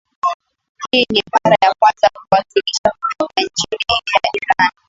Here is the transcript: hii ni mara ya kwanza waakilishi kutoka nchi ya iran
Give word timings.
hii 0.91 1.05
ni 1.13 1.23
mara 1.33 1.55
ya 1.61 1.73
kwanza 1.79 2.09
waakilishi 2.31 2.81
kutoka 2.99 3.33
nchi 3.41 3.67
ya 4.23 4.29
iran 4.33 4.69